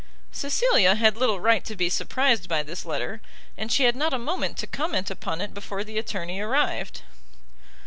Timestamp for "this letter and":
2.63-3.71